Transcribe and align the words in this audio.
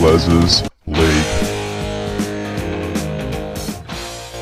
Les's 0.00 0.62
League. 0.86 1.48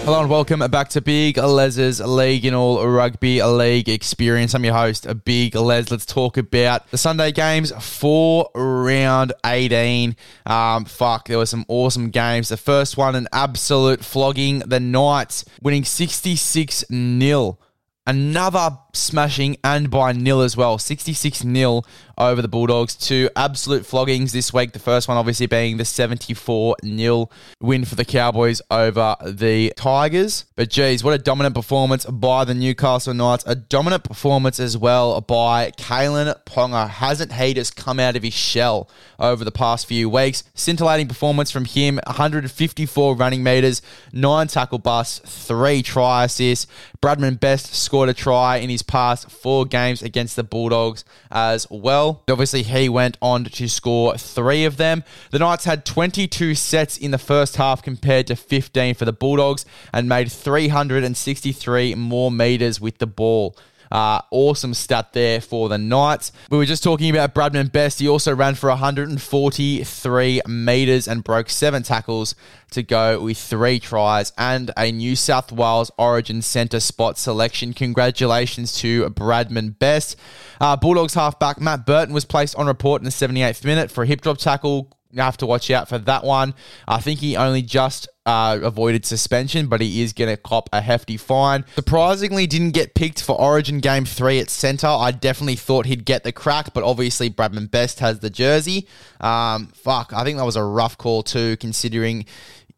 Hello 0.05 0.20
and 0.20 0.29
welcome 0.29 0.61
back 0.70 0.91
to 0.91 1.00
Big 1.00 1.38
Les's 1.38 1.98
League 1.98 2.45
in 2.45 2.52
All 2.52 2.86
Rugby 2.86 3.43
League 3.43 3.88
Experience. 3.88 4.55
I'm 4.55 4.64
your 4.64 4.74
host, 4.74 5.06
Big 5.24 5.55
Les. 5.55 5.91
Let's 5.91 6.05
talk 6.05 6.37
about 6.37 6.91
the 6.91 6.98
Sunday 6.98 7.33
games 7.33 7.73
for 7.80 8.50
round 8.55 9.33
18. 9.47 10.14
Um, 10.45 10.84
fuck, 10.84 11.27
there 11.27 11.38
were 11.38 11.47
some 11.47 11.64
awesome 11.69 12.11
games. 12.11 12.50
The 12.50 12.59
first 12.59 12.98
one, 12.98 13.14
an 13.14 13.27
absolute 13.33 14.05
flogging. 14.05 14.59
The 14.59 14.78
Knights 14.78 15.47
winning 15.62 15.84
66 15.84 16.84
0 16.91 17.59
another 18.06 18.78
smashing 18.96 19.56
and 19.62 19.91
by 19.91 20.12
nil 20.12 20.41
as 20.41 20.56
well 20.56 20.78
66 20.78 21.38
0 21.41 21.82
over 22.18 22.41
the 22.41 22.48
Bulldogs. 22.48 22.95
Two 22.95 23.28
absolute 23.36 23.84
floggings 23.84 24.32
this 24.32 24.52
week. 24.52 24.72
The 24.72 24.78
first 24.78 25.09
one, 25.09 25.16
obviously, 25.16 25.46
being 25.46 25.77
the 25.77 25.84
74 25.84 26.77
0 26.84 27.28
win 27.60 27.84
for 27.84 27.95
the 27.95 28.05
Cowboys 28.05 28.62
over 28.70 29.16
the 29.24 29.72
Tigers. 29.77 30.46
But 30.55 30.70
geez, 30.70 31.05
what 31.05 31.14
a 31.14 31.19
dominant 31.19 31.55
performance 31.55 32.05
by 32.06 32.45
the 32.45 32.55
Newcastle 32.55 33.14
Knights. 33.14 33.45
A 33.46 33.55
dominant 33.55 34.05
performance 34.05 34.59
as 34.59 34.77
well 34.78 35.20
by 35.20 35.72
Kalyn 35.72 36.34
Ponga. 36.44 36.89
Hasn't 36.89 37.33
he 37.34 37.55
just 37.55 37.77
come 37.77 38.00
out 38.00 38.17
of 38.17 38.22
his 38.22 38.34
shell 38.34 38.89
over 39.19 39.44
the 39.44 39.52
past 39.52 39.86
few 39.86 40.08
weeks? 40.08 40.44
Scintillating 40.55 41.08
performance 41.08 41.50
from 41.50 41.64
him 41.64 42.00
154 42.06 43.17
running 43.17 43.42
meters, 43.42 43.83
nine 44.12 44.47
tackle 44.48 44.78
busts, 44.78 45.19
three 45.47 45.83
try 45.83 46.24
assists. 46.24 46.67
Bradman 47.02 47.39
Best 47.39 47.74
scored 47.74 48.08
a 48.08 48.14
try 48.14 48.56
in 48.56 48.70
his 48.70 48.83
past 48.87 49.31
four 49.31 49.65
games 49.65 50.03
against 50.03 50.37
the 50.37 50.45
Bulldogs 50.45 51.05
as 51.31 51.67
well. 51.70 52.23
Obviously, 52.29 52.62
he 52.62 52.89
went 52.89 53.17
on 53.20 53.45
to 53.45 53.69
score 53.69 54.17
three 54.17 54.65
of 54.65 54.77
them. 54.77 55.05
The 55.31 55.39
Knights 55.39 55.65
had 55.65 55.84
22 55.84 56.55
sets 56.55 56.97
in 56.97 57.11
the 57.11 57.19
first 57.19 57.57
half 57.57 57.83
compared 57.83 58.27
to 58.29 58.37
15 58.37 58.95
for 58.95 59.05
the 59.05 59.12
Bulldogs 59.12 59.64
and 59.92 60.09
made 60.09 60.31
363 60.31 61.95
more 61.95 62.31
meters 62.31 62.81
with 62.81 62.98
the 62.98 63.07
ball. 63.07 63.57
Uh, 63.91 64.20
awesome 64.31 64.75
stat 64.75 65.12
there 65.12 65.41
for 65.41 65.69
the 65.69 65.79
Knights. 65.79 66.33
We 66.51 66.59
were 66.59 66.67
just 66.67 66.83
talking 66.83 67.11
about 67.11 67.34
Bradman 67.34 67.73
Best. 67.73 68.01
He 68.01 68.09
also 68.09 68.34
ran 68.34 68.55
for 68.55 68.69
143 68.69 70.42
metres 70.47 71.09
and 71.09 71.25
broke 71.25 71.51
seven 71.51 71.83
tackles 71.83 72.34
to 72.70 72.83
go 72.83 73.20
with 73.20 73.39
three 73.39 73.79
tries 73.79 74.33
and 74.37 74.70
a 74.77 74.91
New 74.91 75.17
South 75.17 75.53
Wales 75.53 75.91
Origin 75.98 76.42
centre 76.42 76.81
spot 76.81 77.19
selection. 77.19 77.73
Congratulations 77.73 78.75
to 78.81 79.09
Bradman 79.11 79.79
Best. 79.79 80.17
Uh, 80.61 80.77
Bulldogs 80.77 81.14
halfback 81.14 81.61
Matt 81.61 81.87
Burton 81.87 82.14
was 82.14 82.25
placed 82.25 82.57
on 82.57 82.67
report 82.67 83.01
in 83.01 83.05
the 83.05 83.11
78th 83.11 83.64
minute 83.64 83.91
for 83.91 84.05
a 84.05 84.07
hip 84.07 84.20
drop 84.20 84.39
tackle. 84.39 84.91
You 85.17 85.22
have 85.22 85.39
to 85.39 85.47
watch 85.47 85.70
out 85.70 85.89
for 85.89 85.97
that 85.97 86.25
one. 86.25 86.55
I 86.86 87.00
think 87.00 87.20
he 87.20 87.36
only 87.36 87.62
just 87.62 88.06
uh, 88.27 88.59
avoided 88.62 89.06
suspension, 89.06 89.67
but 89.67 89.81
he 89.81 90.03
is 90.03 90.12
going 90.12 90.28
to 90.28 90.36
cop 90.36 90.69
a 90.75 90.83
hefty 90.83 91.17
fine. 91.17 91.64
Surprisingly, 91.75 92.47
didn't 92.47 92.73
get 92.73 92.95
picked 92.95 93.23
for 93.23 93.41
Origin 93.41 93.81
Game 93.81 94.05
3 94.05 94.41
at 94.41 94.50
centre. 94.50 94.86
I 94.86 95.12
definitely 95.12 95.56
thought 95.56 95.86
he'd 95.86 96.05
get 96.05 96.23
the 96.23 96.33
crack, 96.33 96.75
but 96.75 96.84
obviously 96.84 97.31
Bradman 97.31 97.70
Best 97.70 98.00
has 98.00 98.19
the 98.19 98.28
jersey. 98.28 98.86
Um, 99.20 99.69
fuck, 99.69 100.13
I 100.13 100.23
think 100.23 100.36
that 100.36 100.45
was 100.45 100.57
a 100.57 100.63
rough 100.63 100.98
call 100.98 101.23
too, 101.23 101.57
considering 101.57 102.27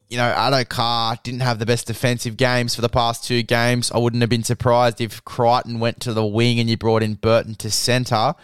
you 0.09 0.17
know, 0.17 0.33
Addo-Carr 0.33 1.19
didn't 1.23 1.41
have 1.41 1.59
the 1.59 1.67
best 1.67 1.87
defensive 1.87 2.37
games 2.37 2.75
for 2.75 2.81
the 2.81 2.89
past 2.89 3.25
two 3.25 3.43
games. 3.43 3.91
I 3.93 3.99
wouldn't 3.99 4.23
have 4.23 4.31
been 4.31 4.43
surprised 4.43 5.01
if 5.01 5.23
Crichton 5.25 5.81
went 5.81 6.01
to 6.01 6.15
the 6.15 6.25
wing 6.25 6.61
and 6.61 6.71
you 6.71 6.79
brought 6.79 7.03
in 7.03 7.15
Burton 7.15 7.57
to 7.57 7.71
centre. 7.71 8.35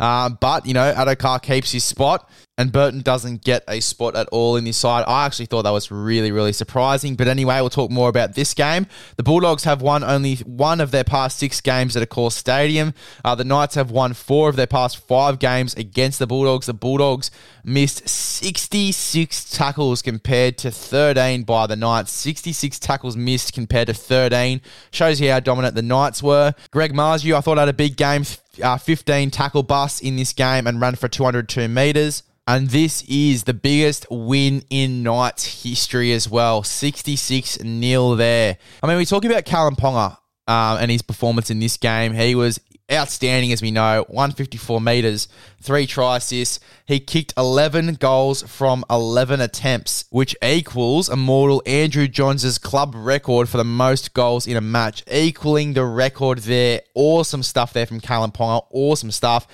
Uh, 0.00 0.30
but, 0.30 0.66
you 0.66 0.74
know, 0.74 0.92
Addo-Carr 0.92 1.38
keeps 1.38 1.70
his 1.70 1.84
spot 1.84 2.28
and 2.58 2.70
Burton 2.70 3.00
doesn't 3.00 3.44
get 3.44 3.64
a 3.66 3.80
spot 3.80 4.14
at 4.14 4.28
all 4.28 4.56
in 4.56 4.64
this 4.64 4.76
side. 4.76 5.04
I 5.08 5.24
actually 5.24 5.46
thought 5.46 5.62
that 5.62 5.70
was 5.70 5.90
really, 5.90 6.30
really 6.30 6.52
surprising. 6.52 7.14
But 7.14 7.26
anyway, 7.26 7.58
we'll 7.60 7.70
talk 7.70 7.90
more 7.90 8.10
about 8.10 8.34
this 8.34 8.52
game. 8.52 8.86
The 9.16 9.22
Bulldogs 9.22 9.64
have 9.64 9.80
won 9.80 10.04
only 10.04 10.36
one 10.36 10.78
of 10.78 10.90
their 10.90 11.02
past 11.02 11.38
six 11.38 11.62
games 11.62 11.96
at 11.96 12.06
Accor 12.06 12.30
Stadium. 12.30 12.92
Uh, 13.24 13.34
the 13.34 13.44
Knights 13.44 13.74
have 13.74 13.90
won 13.90 14.12
four 14.12 14.50
of 14.50 14.56
their 14.56 14.66
past 14.66 14.98
five 14.98 15.38
games 15.38 15.72
against 15.74 16.18
the 16.18 16.26
Bulldogs. 16.26 16.66
The 16.66 16.74
Bulldogs 16.74 17.30
missed 17.64 18.06
66 18.06 19.50
tackles 19.50 20.02
compared 20.02 20.58
to 20.58 20.70
13 20.70 21.44
by 21.44 21.66
the 21.66 21.76
Knights. 21.76 22.12
66 22.12 22.78
tackles 22.78 23.16
missed 23.16 23.54
compared 23.54 23.86
to 23.86 23.94
13. 23.94 24.60
Shows 24.90 25.22
you 25.22 25.30
how 25.30 25.40
dominant 25.40 25.74
the 25.74 25.80
Knights 25.80 26.22
were. 26.22 26.54
Greg 26.70 26.92
Marzhew, 26.92 27.34
I 27.34 27.40
thought 27.40 27.56
had 27.56 27.70
a 27.70 27.72
big 27.72 27.96
game. 27.96 28.24
Uh, 28.62 28.76
15 28.76 29.30
tackle 29.30 29.62
busts 29.62 30.00
in 30.00 30.16
this 30.16 30.34
game 30.34 30.66
and 30.66 30.78
ran 30.78 30.96
for 30.96 31.08
202 31.08 31.68
metres. 31.68 32.22
And 32.46 32.70
this 32.70 33.04
is 33.08 33.44
the 33.44 33.54
biggest 33.54 34.06
win 34.10 34.64
in 34.68 35.04
Knights 35.04 35.62
history 35.62 36.12
as 36.12 36.28
well. 36.28 36.64
66 36.64 37.58
0 37.62 38.14
there. 38.16 38.58
I 38.82 38.86
mean, 38.86 38.96
we're 38.96 39.04
talking 39.04 39.30
about 39.30 39.44
Kalyn 39.44 39.76
Ponga 39.76 40.16
um, 40.48 40.78
and 40.78 40.90
his 40.90 41.02
performance 41.02 41.50
in 41.50 41.60
this 41.60 41.76
game. 41.76 42.14
He 42.14 42.34
was 42.34 42.58
outstanding, 42.90 43.52
as 43.52 43.62
we 43.62 43.70
know, 43.70 44.04
154 44.08 44.80
metres, 44.80 45.28
three 45.62 45.86
try 45.86 46.16
assists. 46.16 46.58
He 46.84 46.98
kicked 46.98 47.32
11 47.36 47.94
goals 47.94 48.42
from 48.42 48.84
11 48.90 49.40
attempts, 49.40 50.04
which 50.10 50.34
equals 50.42 51.08
immortal 51.08 51.62
Andrew 51.64 52.08
Johns' 52.08 52.58
club 52.58 52.94
record 52.96 53.48
for 53.48 53.56
the 53.56 53.64
most 53.64 54.14
goals 54.14 54.48
in 54.48 54.56
a 54.56 54.60
match, 54.60 55.04
equaling 55.10 55.74
the 55.74 55.84
record 55.84 56.38
there. 56.38 56.82
Awesome 56.94 57.42
stuff 57.42 57.72
there 57.72 57.86
from 57.86 58.00
Kalyn 58.00 58.34
Ponga. 58.34 58.66
Awesome 58.70 59.12
stuff. 59.12 59.46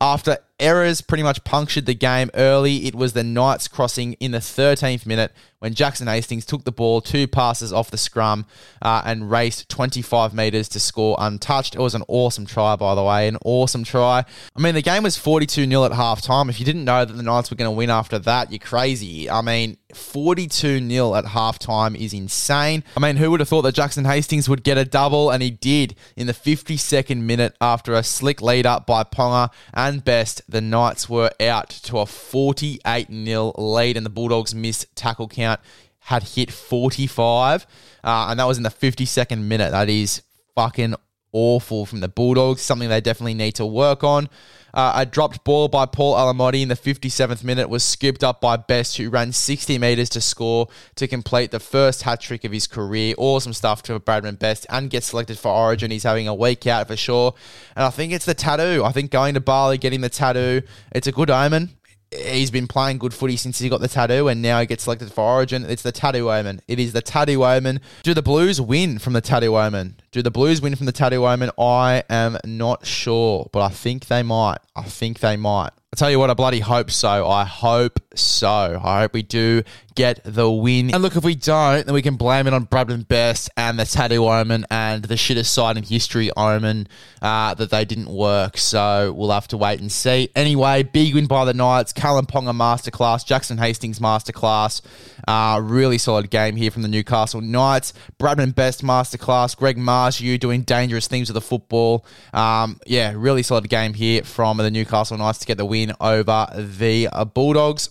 After 0.00 0.38
errors 0.58 1.00
pretty 1.00 1.22
much 1.22 1.44
punctured 1.44 1.86
the 1.86 1.94
game 1.94 2.30
early, 2.34 2.86
it 2.86 2.94
was 2.94 3.12
the 3.12 3.22
Knights 3.22 3.68
crossing 3.68 4.14
in 4.14 4.32
the 4.32 4.38
13th 4.38 5.06
minute 5.06 5.32
when 5.58 5.74
Jackson 5.74 6.06
Hastings 6.06 6.44
took 6.44 6.64
the 6.64 6.72
ball 6.72 7.00
two 7.00 7.26
passes 7.26 7.72
off 7.72 7.90
the 7.90 7.98
scrum 7.98 8.46
uh, 8.82 9.02
and 9.04 9.30
raced 9.30 9.68
25 9.68 10.34
metres 10.34 10.68
to 10.70 10.80
score 10.80 11.16
untouched. 11.18 11.74
It 11.74 11.80
was 11.80 11.94
an 11.94 12.04
awesome 12.08 12.46
try, 12.46 12.76
by 12.76 12.94
the 12.94 13.02
way, 13.02 13.28
an 13.28 13.38
awesome 13.44 13.84
try. 13.84 14.24
I 14.54 14.60
mean, 14.60 14.74
the 14.74 14.82
game 14.82 15.02
was 15.02 15.16
42 15.16 15.66
0 15.66 15.84
at 15.84 15.92
half 15.92 16.22
time. 16.22 16.50
If 16.50 16.58
you 16.58 16.66
didn't 16.66 16.84
know 16.84 17.04
that 17.04 17.12
the 17.12 17.22
Knights 17.22 17.50
were 17.50 17.56
going 17.56 17.70
to 17.70 17.76
win 17.76 17.90
after 17.90 18.18
that, 18.20 18.50
you're 18.50 18.58
crazy. 18.58 19.30
I 19.30 19.40
mean, 19.40 19.78
42 19.96 20.88
0 20.88 21.14
at 21.14 21.24
halftime 21.24 21.96
is 21.96 22.12
insane. 22.12 22.84
I 22.96 23.00
mean, 23.00 23.16
who 23.16 23.30
would 23.30 23.40
have 23.40 23.48
thought 23.48 23.62
that 23.62 23.74
Jackson 23.74 24.04
Hastings 24.04 24.48
would 24.48 24.62
get 24.62 24.78
a 24.78 24.84
double? 24.84 25.30
And 25.30 25.42
he 25.42 25.50
did 25.50 25.94
in 26.16 26.26
the 26.26 26.32
52nd 26.32 27.20
minute 27.20 27.56
after 27.60 27.94
a 27.94 28.02
slick 28.02 28.40
lead 28.40 28.66
up 28.66 28.86
by 28.86 29.04
Ponga 29.04 29.50
and 29.74 30.04
Best. 30.04 30.42
The 30.48 30.60
Knights 30.60 31.08
were 31.08 31.30
out 31.40 31.70
to 31.70 31.98
a 31.98 32.06
48 32.06 33.08
0 33.08 33.52
lead, 33.56 33.96
and 33.96 34.06
the 34.06 34.10
Bulldogs 34.10 34.54
missed 34.54 34.94
tackle 34.94 35.28
count 35.28 35.60
had 36.00 36.22
hit 36.22 36.52
45, 36.52 37.66
uh, 38.04 38.26
and 38.30 38.38
that 38.38 38.44
was 38.44 38.58
in 38.58 38.62
the 38.62 38.70
52nd 38.70 39.40
minute. 39.42 39.72
That 39.72 39.88
is 39.88 40.22
fucking 40.54 40.94
awful 41.36 41.84
from 41.84 42.00
the 42.00 42.08
Bulldogs, 42.08 42.62
something 42.62 42.88
they 42.88 43.02
definitely 43.02 43.34
need 43.34 43.52
to 43.56 43.66
work 43.66 44.02
on. 44.02 44.30
Uh, 44.72 44.92
a 44.96 45.06
dropped 45.06 45.44
ball 45.44 45.68
by 45.68 45.86
Paul 45.86 46.14
Alamoti 46.16 46.62
in 46.62 46.68
the 46.68 46.74
57th 46.74 47.44
minute 47.44 47.68
was 47.68 47.82
scooped 47.82 48.24
up 48.24 48.40
by 48.40 48.56
Best, 48.56 48.96
who 48.96 49.10
ran 49.10 49.32
60 49.32 49.78
metres 49.78 50.08
to 50.10 50.20
score 50.20 50.68
to 50.96 51.06
complete 51.06 51.50
the 51.50 51.60
first 51.60 52.02
hat 52.02 52.20
trick 52.20 52.44
of 52.44 52.52
his 52.52 52.66
career. 52.66 53.14
Awesome 53.16 53.52
stuff 53.52 53.82
to 53.84 53.98
Bradman 54.00 54.38
Best 54.38 54.66
and 54.70 54.90
get 54.90 55.04
selected 55.04 55.38
for 55.38 55.50
Origin. 55.50 55.90
He's 55.90 56.02
having 56.02 56.26
a 56.28 56.34
week 56.34 56.66
out 56.66 56.88
for 56.88 56.96
sure. 56.96 57.34
And 57.74 57.84
I 57.84 57.90
think 57.90 58.12
it's 58.12 58.26
the 58.26 58.34
tattoo. 58.34 58.82
I 58.84 58.92
think 58.92 59.10
going 59.10 59.34
to 59.34 59.40
Bali, 59.40 59.78
getting 59.78 60.00
the 60.00 60.08
tattoo, 60.08 60.62
it's 60.92 61.06
a 61.06 61.12
good 61.12 61.30
omen 61.30 61.75
he's 62.10 62.50
been 62.50 62.66
playing 62.66 62.98
good 62.98 63.14
footy 63.14 63.36
since 63.36 63.58
he 63.58 63.68
got 63.68 63.80
the 63.80 63.88
tattoo, 63.88 64.28
and 64.28 64.42
now 64.42 64.60
he 64.60 64.66
gets 64.66 64.84
selected 64.84 65.12
for 65.12 65.22
Origin. 65.24 65.64
It's 65.64 65.82
the 65.82 65.92
tattoo 65.92 66.30
omen. 66.30 66.60
It 66.68 66.78
is 66.78 66.92
the 66.92 67.02
tattoo 67.02 67.44
omen. 67.44 67.80
Do 68.02 68.14
the 68.14 68.22
Blues 68.22 68.60
win 68.60 68.98
from 68.98 69.12
the 69.12 69.20
tattoo 69.20 69.56
omen? 69.56 69.96
Do 70.12 70.22
the 70.22 70.30
Blues 70.30 70.60
win 70.60 70.74
from 70.76 70.86
the 70.86 70.92
tattoo 70.92 71.26
omen? 71.26 71.50
I 71.58 72.04
am 72.08 72.38
not 72.44 72.86
sure, 72.86 73.48
but 73.52 73.62
I 73.62 73.68
think 73.68 74.06
they 74.06 74.22
might. 74.22 74.58
I 74.74 74.82
think 74.82 75.20
they 75.20 75.36
might. 75.36 75.70
I 75.92 75.96
tell 75.96 76.10
you 76.10 76.18
what, 76.18 76.30
I 76.30 76.34
bloody 76.34 76.60
hope 76.60 76.90
so. 76.90 77.28
I 77.28 77.44
hope 77.44 78.00
so. 78.20 78.80
I 78.82 79.00
hope 79.00 79.12
we 79.12 79.22
do 79.22 79.62
get 79.96 80.20
the 80.24 80.48
win. 80.48 80.92
And 80.94 81.02
look, 81.02 81.16
if 81.16 81.24
we 81.24 81.34
don't, 81.34 81.86
then 81.86 81.94
we 81.94 82.02
can 82.02 82.16
blame 82.16 82.46
it 82.46 82.52
on 82.52 82.66
Bradman 82.66 83.08
Best 83.08 83.50
and 83.56 83.78
the 83.78 83.84
Tattoo 83.84 84.26
Omen 84.26 84.66
and 84.70 85.02
the 85.02 85.14
shittest 85.14 85.46
side 85.46 85.76
in 85.76 85.82
history 85.82 86.30
Omen 86.36 86.86
uh, 87.22 87.54
that 87.54 87.70
they 87.70 87.84
didn't 87.84 88.10
work. 88.10 88.58
So 88.58 89.12
we'll 89.12 89.30
have 89.30 89.48
to 89.48 89.56
wait 89.56 89.80
and 89.80 89.90
see. 89.90 90.28
Anyway, 90.36 90.84
big 90.84 91.14
win 91.14 91.26
by 91.26 91.44
the 91.44 91.54
Knights. 91.54 91.92
Kalyn 91.92 92.28
Ponga 92.28 92.54
masterclass. 92.54 93.26
Jackson 93.26 93.58
Hastings 93.58 93.98
masterclass. 93.98 94.82
Uh, 95.26 95.60
really 95.62 95.98
solid 95.98 96.30
game 96.30 96.54
here 96.54 96.70
from 96.70 96.82
the 96.82 96.88
Newcastle 96.88 97.40
Knights. 97.40 97.94
Bradman 98.20 98.54
Best 98.54 98.84
masterclass. 98.84 99.56
Greg 99.56 99.78
Marzhew 99.78 100.38
doing 100.38 100.62
dangerous 100.62 101.08
things 101.08 101.28
with 101.28 101.34
the 101.34 101.40
football. 101.40 102.04
Um, 102.34 102.78
yeah, 102.86 103.12
really 103.16 103.42
solid 103.42 103.68
game 103.68 103.94
here 103.94 104.22
from 104.22 104.58
the 104.58 104.70
Newcastle 104.70 105.16
Knights 105.16 105.38
to 105.38 105.46
get 105.46 105.56
the 105.56 105.64
win 105.64 105.92
over 106.00 106.46
the 106.54 107.08
Bulldogs. 107.34 107.90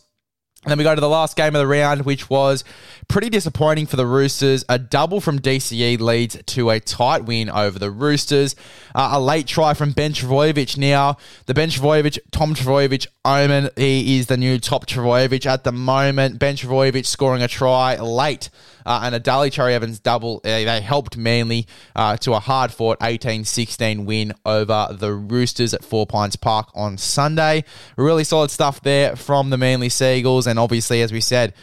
And 0.65 0.71
then 0.71 0.79
we 0.79 0.83
go 0.83 0.95
to 0.95 1.01
the 1.01 1.07
last 1.07 1.38
game 1.38 1.56
of 1.56 1.59
the 1.59 1.67
round, 1.67 2.06
which 2.06 2.27
was 2.27 2.63
pretty 3.07 3.29
disappointing 3.29 3.85
for 3.85 3.97
the 3.97 4.07
Roosters. 4.07 4.65
A 4.67 4.79
double 4.79 5.21
from 5.21 5.38
DCE 5.38 6.00
leads 6.00 6.41
to 6.41 6.71
a 6.71 6.79
tight 6.79 7.25
win 7.25 7.51
over 7.51 7.77
the 7.77 7.91
Roosters. 7.91 8.56
Uh, 8.95 9.09
a 9.13 9.21
late 9.21 9.45
try 9.45 9.75
from 9.75 9.91
Ben 9.91 10.12
Trbojevic. 10.12 10.75
Now, 10.75 11.17
the 11.45 11.53
Ben 11.53 11.69
Trbojevic, 11.69 12.17
Tom 12.31 12.56
Trbojevic 12.56 13.06
omen, 13.23 13.69
he 13.75 14.17
is 14.17 14.25
the 14.25 14.38
new 14.38 14.57
top 14.57 14.88
Trbojevic 14.88 15.45
at 15.45 15.63
the 15.63 15.71
moment. 15.71 16.39
Ben 16.39 16.56
Trbojevic 16.56 17.06
scoring 17.06 17.44
a 17.44 17.47
try 17.47 17.97
late. 17.97 18.50
Uh, 18.85 19.01
and 19.03 19.15
a 19.15 19.19
Daly 19.19 19.49
Cherry 19.49 19.73
Evans 19.73 19.99
double. 19.99 20.41
Uh, 20.43 20.63
they 20.63 20.81
helped 20.81 21.17
Manly 21.17 21.67
uh, 21.95 22.17
to 22.17 22.33
a 22.33 22.39
hard 22.39 22.71
fought 22.71 22.97
18 23.01 23.45
16 23.45 24.05
win 24.05 24.33
over 24.45 24.87
the 24.91 25.13
Roosters 25.13 25.73
at 25.73 25.83
Four 25.83 26.05
Pines 26.05 26.35
Park 26.35 26.69
on 26.75 26.97
Sunday. 26.97 27.63
Really 27.97 28.23
solid 28.23 28.51
stuff 28.51 28.81
there 28.81 29.15
from 29.15 29.49
the 29.49 29.57
Manly 29.57 29.89
Seagulls. 29.89 30.47
And 30.47 30.59
obviously, 30.59 31.01
as 31.01 31.11
we 31.11 31.21
said, 31.21 31.53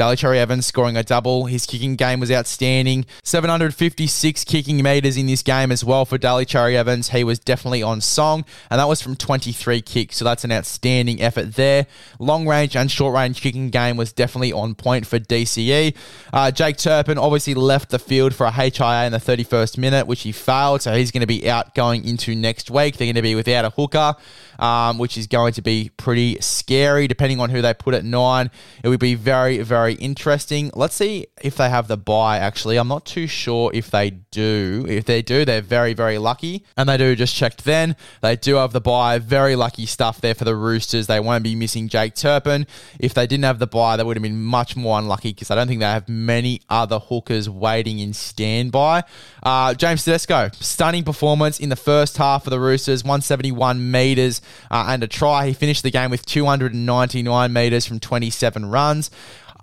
Daly 0.00 0.16
Cherry 0.16 0.38
Evans 0.38 0.64
scoring 0.64 0.96
a 0.96 1.02
double. 1.02 1.44
His 1.44 1.66
kicking 1.66 1.94
game 1.94 2.20
was 2.20 2.32
outstanding. 2.32 3.04
756 3.22 4.44
kicking 4.44 4.82
meters 4.82 5.18
in 5.18 5.26
this 5.26 5.42
game 5.42 5.70
as 5.70 5.84
well 5.84 6.06
for 6.06 6.16
Daly 6.16 6.46
Cherry 6.46 6.74
Evans. 6.74 7.10
He 7.10 7.22
was 7.22 7.38
definitely 7.38 7.82
on 7.82 8.00
song, 8.00 8.46
and 8.70 8.80
that 8.80 8.88
was 8.88 9.02
from 9.02 9.14
23 9.14 9.82
kicks, 9.82 10.16
so 10.16 10.24
that's 10.24 10.42
an 10.42 10.52
outstanding 10.52 11.20
effort 11.20 11.54
there. 11.54 11.86
Long 12.18 12.48
range 12.48 12.76
and 12.76 12.90
short 12.90 13.14
range 13.14 13.42
kicking 13.42 13.68
game 13.68 13.98
was 13.98 14.10
definitely 14.10 14.54
on 14.54 14.74
point 14.74 15.06
for 15.06 15.18
DCE. 15.18 15.94
Uh, 16.32 16.50
Jake 16.50 16.78
Turpin 16.78 17.18
obviously 17.18 17.52
left 17.52 17.90
the 17.90 17.98
field 17.98 18.34
for 18.34 18.46
a 18.46 18.50
HIA 18.50 19.04
in 19.04 19.12
the 19.12 19.18
31st 19.18 19.76
minute, 19.76 20.06
which 20.06 20.22
he 20.22 20.32
failed, 20.32 20.80
so 20.80 20.94
he's 20.94 21.10
going 21.10 21.20
to 21.20 21.26
be 21.26 21.46
out 21.50 21.74
going 21.74 22.06
into 22.06 22.34
next 22.34 22.70
week. 22.70 22.96
They're 22.96 23.04
going 23.04 23.16
to 23.16 23.20
be 23.22 23.34
without 23.34 23.66
a 23.66 23.70
hooker, 23.70 24.14
um, 24.58 24.96
which 24.96 25.18
is 25.18 25.26
going 25.26 25.52
to 25.52 25.62
be 25.62 25.90
pretty 25.98 26.40
scary 26.40 27.06
depending 27.06 27.38
on 27.38 27.50
who 27.50 27.60
they 27.60 27.74
put 27.74 27.92
at 27.92 28.02
nine. 28.02 28.50
It 28.82 28.88
would 28.88 28.98
be 28.98 29.14
very, 29.14 29.58
very 29.58 29.89
very 29.90 30.02
interesting. 30.02 30.70
Let's 30.74 30.94
see 30.94 31.26
if 31.42 31.56
they 31.56 31.68
have 31.68 31.88
the 31.88 31.96
bye, 31.96 32.38
actually. 32.38 32.76
I'm 32.76 32.86
not 32.86 33.04
too 33.04 33.26
sure 33.26 33.70
if 33.74 33.90
they 33.90 34.10
do. 34.10 34.86
If 34.88 35.04
they 35.04 35.20
do, 35.22 35.44
they're 35.44 35.62
very, 35.62 35.94
very 35.94 36.18
lucky. 36.18 36.64
And 36.76 36.88
they 36.88 36.96
do, 36.96 37.16
just 37.16 37.34
checked 37.34 37.64
then. 37.64 37.96
They 38.20 38.36
do 38.36 38.56
have 38.56 38.72
the 38.72 38.80
bye. 38.80 39.18
Very 39.18 39.56
lucky 39.56 39.86
stuff 39.86 40.20
there 40.20 40.34
for 40.34 40.44
the 40.44 40.54
Roosters. 40.54 41.08
They 41.08 41.18
won't 41.18 41.42
be 41.42 41.56
missing 41.56 41.88
Jake 41.88 42.14
Turpin. 42.14 42.66
If 43.00 43.14
they 43.14 43.26
didn't 43.26 43.44
have 43.44 43.58
the 43.58 43.66
bye, 43.66 43.96
they 43.96 44.04
would 44.04 44.16
have 44.16 44.22
been 44.22 44.42
much 44.42 44.76
more 44.76 44.98
unlucky 44.98 45.32
because 45.32 45.50
I 45.50 45.56
don't 45.56 45.66
think 45.66 45.80
they 45.80 45.86
have 45.86 46.08
many 46.08 46.60
other 46.68 46.98
hookers 46.98 47.50
waiting 47.50 47.98
in 47.98 48.12
standby. 48.12 49.02
Uh, 49.42 49.74
James 49.74 50.04
Tedesco, 50.04 50.50
stunning 50.60 51.02
performance 51.02 51.58
in 51.58 51.68
the 51.68 51.76
first 51.76 52.16
half 52.16 52.44
for 52.44 52.50
the 52.50 52.60
Roosters, 52.60 53.02
171 53.02 53.90
metres 53.90 54.40
uh, 54.70 54.86
and 54.88 55.02
a 55.02 55.08
try. 55.08 55.48
He 55.48 55.52
finished 55.52 55.82
the 55.82 55.90
game 55.90 56.10
with 56.10 56.24
299 56.26 57.52
metres 57.52 57.86
from 57.86 57.98
27 57.98 58.66
runs 58.66 59.10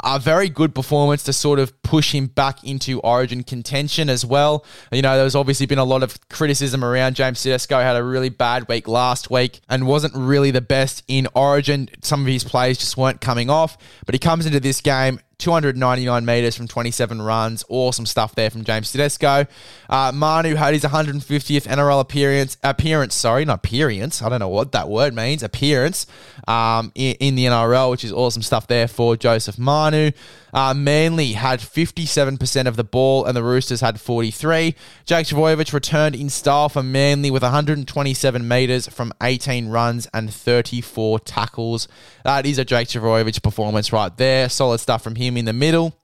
a 0.04 0.20
very 0.20 0.50
good 0.50 0.76
performance 0.76 1.24
to 1.24 1.34
sort 1.34 1.60
of 1.60 1.82
push 1.82 2.14
him 2.14 2.28
back 2.28 2.64
into 2.64 3.00
origin 3.02 3.44
contention 3.44 4.10
as 4.10 4.26
well. 4.26 4.66
You 4.92 5.02
know, 5.02 5.18
there's 5.18 5.36
obviously 5.36 5.66
been 5.66 5.78
a 5.78 5.86
lot 5.86 6.04
of 6.04 6.18
criticism 6.30 6.84
around 6.84 7.16
James 7.16 7.42
Tedesco, 7.42 7.80
had 7.80 7.96
a 7.96 8.04
really 8.04 8.30
bad 8.30 8.68
week 8.68 8.88
last 8.88 9.30
week 9.30 9.62
and 9.70 9.88
wasn't 9.88 10.14
really 10.16 10.52
the 10.52 10.62
best 10.62 11.04
in 11.08 11.28
origin. 11.34 11.90
Some 12.02 12.22
of 12.22 12.28
his 12.28 12.44
plays 12.44 12.78
just 12.78 12.98
weren't 12.98 13.22
coming 13.22 13.50
off, 13.50 13.78
but 14.06 14.14
he 14.16 14.20
comes 14.20 14.46
into 14.46 14.60
this 14.60 14.82
game 14.82 15.20
299 15.40 16.26
metres 16.26 16.56
from 16.56 16.68
27 16.68 17.22
runs. 17.22 17.64
Awesome 17.70 18.06
stuff 18.06 18.34
there 18.34 18.50
from 18.50 18.64
James 18.64 18.92
Tedesco. 18.92 19.46
Uh, 19.88 20.12
Manu 20.14 20.56
had 20.56 20.74
his 20.74 20.84
150th 20.84 21.68
NRL 21.68 22.02
appearance. 22.02 22.58
Appearance, 22.64 23.14
sorry, 23.14 23.46
not 23.46 23.60
appearance. 23.60 24.22
I 24.22 24.30
don't 24.30 24.40
know 24.40 24.48
what 24.48 24.72
that 24.72 24.90
word 24.90 25.14
means. 25.14 25.44
Appearance 25.44 26.08
um, 26.48 26.92
in, 26.96 27.16
in, 27.20 27.36
the 27.36 27.46
NRL, 27.46 27.92
which 27.92 28.04
is 28.04 28.12
awesome 28.12 28.42
stuff 28.42 28.68
there 28.68 28.88
for 28.88 29.16
Joseph 29.16 29.60
Manu. 29.60 30.12
Uh, 30.54 30.74
Manly 30.74 31.34
had 31.34 31.60
57% 31.60 32.68
of 32.68 32.76
the 32.78 32.84
ball 32.84 33.26
and 33.26 33.38
the 33.38 33.44
Roosters 33.44 33.82
had 33.82 34.02
43. 34.02 34.74
Jake 35.06 35.28
Trbojevic 35.28 35.72
returned 35.72 36.16
in 36.16 36.30
style 36.30 36.70
for 36.70 36.82
Manly 36.82 37.30
with 37.30 37.44
127 37.44 38.48
metres 38.48 38.88
from 38.88 39.14
18 39.22 39.70
runs 39.70 40.08
and 40.14 40.34
34 40.34 41.20
tackles. 41.20 41.88
That 42.24 42.46
is 42.46 42.58
a 42.58 42.66
Jake 42.66 42.88
Trbojevic 42.88 43.44
performance 43.44 43.94
right 43.94 44.16
there. 44.18 44.50
Solid 44.50 44.80
stuff 44.80 45.04
from 45.04 45.16
him 45.16 45.27
in 45.36 45.46
the 45.46 45.54
middle. 45.54 45.96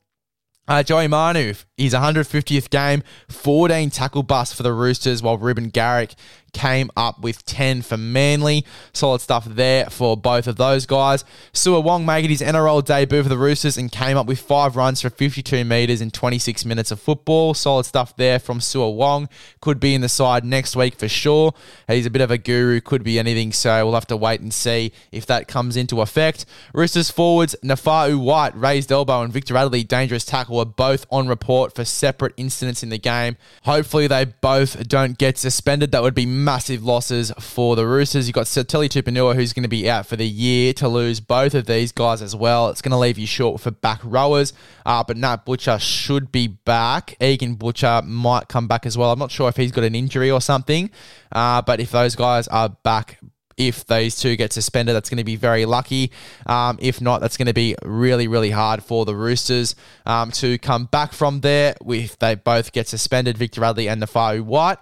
Uh, 0.67 0.81
Joey 0.81 1.07
Manu, 1.07 1.53
his 1.77 1.93
150th 1.93 2.69
game, 2.69 3.03
14 3.29 3.89
tackle 3.89 4.23
busts 4.23 4.55
for 4.55 4.63
the 4.63 4.71
Roosters, 4.71 5.21
while 5.21 5.37
Reuben 5.37 5.69
Garrick 5.69 6.15
came 6.53 6.89
up 6.95 7.21
with 7.21 7.45
10 7.45 7.81
for 7.81 7.97
Manly. 7.97 8.65
Solid 8.93 9.21
stuff 9.21 9.45
there 9.45 9.87
for 9.89 10.15
both 10.15 10.47
of 10.47 10.55
those 10.55 10.85
guys. 10.85 11.25
Siua 11.51 11.83
Wong 11.83 12.05
making 12.05 12.29
his 12.29 12.41
NRL 12.41 12.85
debut 12.85 13.23
for 13.23 13.29
the 13.29 13.37
Roosters 13.37 13.77
and 13.77 13.91
came 13.91 14.15
up 14.17 14.27
with 14.27 14.39
five 14.39 14.75
runs 14.75 15.01
for 15.01 15.09
52 15.09 15.65
metres 15.65 15.99
in 15.99 16.11
26 16.11 16.65
minutes 16.65 16.91
of 16.91 16.99
football. 16.99 17.53
Solid 17.53 17.85
stuff 17.85 18.15
there 18.15 18.39
from 18.39 18.59
Siua 18.59 18.93
Wong. 18.93 19.27
Could 19.59 19.79
be 19.79 19.93
in 19.93 20.01
the 20.01 20.09
side 20.09 20.45
next 20.45 20.75
week 20.75 20.95
for 20.95 21.07
sure. 21.07 21.53
He's 21.87 22.05
a 22.05 22.09
bit 22.09 22.21
of 22.21 22.31
a 22.31 22.37
guru, 22.37 22.79
could 22.79 23.03
be 23.03 23.19
anything, 23.19 23.51
so 23.51 23.85
we'll 23.85 23.95
have 23.95 24.07
to 24.07 24.17
wait 24.17 24.41
and 24.41 24.53
see 24.53 24.93
if 25.11 25.25
that 25.25 25.47
comes 25.47 25.75
into 25.75 26.01
effect. 26.01 26.45
Roosters 26.73 27.09
forwards, 27.09 27.55
Naufahu 27.63 28.19
Whyte, 28.19 28.55
raised 28.55 28.91
elbow, 28.91 29.21
and 29.21 29.33
Victor 29.33 29.55
Radley, 29.55 29.83
dangerous 29.83 30.25
tackle, 30.25 30.59
are 30.59 30.65
both 30.65 31.05
on 31.09 31.27
report 31.27 31.73
for 31.75 31.83
separate 31.83 32.33
incidents 32.37 32.83
in 32.83 32.89
the 32.89 32.97
game. 32.97 33.37
Hopefully, 33.63 34.07
they 34.07 34.25
both 34.25 34.87
don't 34.87 35.17
get 35.17 35.37
suspended. 35.37 35.91
That 35.91 36.03
would 36.03 36.13
be 36.13 36.25
massive 36.43 36.83
losses 36.83 37.31
for 37.39 37.75
the 37.75 37.87
Roosters. 37.87 38.27
You've 38.27 38.35
got 38.35 38.45
Sitili 38.45 38.89
Tupouniua, 38.89 39.35
who's 39.35 39.53
going 39.53 39.63
to 39.63 39.69
be 39.69 39.89
out 39.89 40.05
for 40.05 40.15
the 40.15 40.27
year, 40.27 40.73
to 40.73 40.87
lose 40.87 41.19
both 41.19 41.53
of 41.53 41.65
these 41.65 41.91
guys 41.91 42.21
as 42.21 42.35
well. 42.35 42.69
It's 42.69 42.81
going 42.81 42.91
to 42.91 42.97
leave 42.97 43.17
you 43.17 43.27
short 43.27 43.61
for 43.61 43.71
back 43.71 44.01
rowers, 44.03 44.53
uh, 44.85 45.03
but 45.03 45.17
Nat 45.17 45.45
Butcher 45.45 45.79
should 45.79 46.31
be 46.31 46.47
back. 46.47 47.15
Egan 47.21 47.55
Butcher 47.55 48.01
might 48.05 48.47
come 48.47 48.67
back 48.67 48.85
as 48.85 48.97
well. 48.97 49.11
I'm 49.11 49.19
not 49.19 49.31
sure 49.31 49.49
if 49.49 49.57
he's 49.57 49.71
got 49.71 49.83
an 49.83 49.95
injury 49.95 50.29
or 50.29 50.41
something, 50.41 50.89
uh, 51.31 51.61
but 51.61 51.79
if 51.79 51.91
those 51.91 52.15
guys 52.15 52.47
are 52.47 52.69
back, 52.69 53.19
if 53.57 53.85
those 53.85 54.15
two 54.15 54.35
get 54.35 54.51
suspended, 54.53 54.95
that's 54.95 55.09
going 55.09 55.17
to 55.17 55.23
be 55.23 55.35
very 55.35 55.65
lucky. 55.65 56.11
Um, 56.45 56.77
if 56.81 57.01
not, 57.01 57.21
that's 57.21 57.37
going 57.37 57.47
to 57.47 57.53
be 57.53 57.75
really, 57.83 58.27
really 58.27 58.49
hard 58.49 58.83
for 58.83 59.05
the 59.05 59.15
Roosters 59.15 59.75
um, 60.05 60.31
to 60.31 60.57
come 60.57 60.85
back 60.85 61.13
from 61.13 61.41
there 61.41 61.75
if 61.87 62.17
they 62.17 62.35
both 62.35 62.71
get 62.71 62.87
suspended, 62.87 63.37
Victor 63.37 63.61
Radley 63.61 63.87
and 63.87 64.01
Naufahu 64.01 64.41
Whyte. 64.41 64.79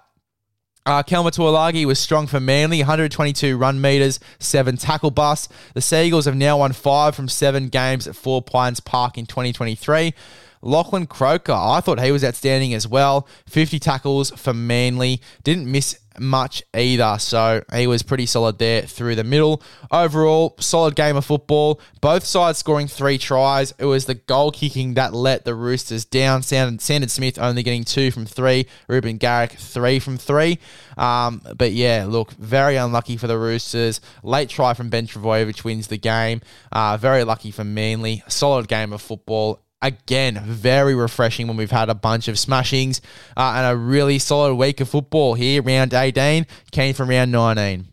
Uh, 0.83 1.03
Kelma 1.03 1.29
Tuilagi 1.29 1.85
was 1.85 1.99
strong 1.99 2.25
for 2.25 2.39
Manly, 2.39 2.79
122 2.79 3.55
run 3.55 3.79
meters, 3.79 4.19
seven 4.39 4.77
tackle 4.77 5.11
busts. 5.11 5.47
The 5.75 5.81
Seagulls 5.81 6.25
have 6.25 6.35
now 6.35 6.57
won 6.57 6.73
five 6.73 7.15
from 7.15 7.29
seven 7.29 7.67
games 7.67 8.07
at 8.07 8.15
Four 8.15 8.41
Pines 8.41 8.79
Park 8.79 9.15
in 9.17 9.27
2023. 9.27 10.13
Lachlan 10.63 11.05
Croker, 11.05 11.53
I 11.53 11.81
thought 11.81 11.99
he 11.99 12.11
was 12.11 12.23
outstanding 12.23 12.73
as 12.73 12.87
well. 12.87 13.27
50 13.47 13.79
tackles 13.79 14.31
for 14.31 14.53
Manly. 14.53 15.21
Didn't 15.43 15.71
miss 15.71 15.99
much 16.19 16.63
either. 16.73 17.17
So 17.19 17.63
he 17.73 17.87
was 17.87 18.03
pretty 18.03 18.25
solid 18.25 18.59
there 18.59 18.83
through 18.83 19.15
the 19.15 19.23
middle. 19.23 19.61
Overall, 19.91 20.55
solid 20.59 20.95
game 20.95 21.15
of 21.15 21.25
football. 21.25 21.79
Both 22.01 22.25
sides 22.25 22.59
scoring 22.59 22.87
three 22.87 23.17
tries. 23.17 23.73
It 23.77 23.85
was 23.85 24.05
the 24.05 24.15
goal 24.15 24.51
kicking 24.51 24.95
that 24.95 25.13
let 25.13 25.45
the 25.45 25.55
Roosters 25.55 26.05
down. 26.05 26.43
Sandon 26.43 26.79
Smith 26.79 27.39
only 27.39 27.63
getting 27.63 27.83
two 27.83 28.11
from 28.11 28.25
three. 28.25 28.67
Reuben 28.87 29.17
Garrick, 29.17 29.51
three 29.51 29.99
from 29.99 30.17
three. 30.17 30.59
Um, 30.97 31.41
but 31.55 31.71
yeah, 31.71 32.05
look, 32.07 32.31
very 32.33 32.75
unlucky 32.75 33.17
for 33.17 33.27
the 33.27 33.37
Roosters. 33.37 34.01
Late 34.23 34.49
try 34.49 34.73
from 34.73 34.89
Ben 34.89 35.07
Trbojevic 35.07 35.63
wins 35.63 35.87
the 35.87 35.97
game. 35.97 36.41
Uh, 36.71 36.97
very 36.97 37.23
lucky 37.23 37.51
for 37.51 37.63
Manly. 37.63 38.23
Solid 38.27 38.67
game 38.67 38.93
of 38.93 39.01
football 39.01 39.59
again, 39.81 40.39
very 40.43 40.95
refreshing 40.95 41.47
when 41.47 41.57
we've 41.57 41.71
had 41.71 41.89
a 41.89 41.95
bunch 41.95 42.27
of 42.27 42.35
smashings 42.35 43.01
uh, 43.35 43.53
and 43.55 43.73
a 43.73 43.75
really 43.75 44.19
solid 44.19 44.55
week 44.55 44.79
of 44.81 44.89
football 44.89 45.33
here. 45.33 45.61
Round 45.61 45.93
18 45.93 46.45
came 46.71 46.93
from 46.93 47.09
round 47.09 47.31
19. 47.31 47.87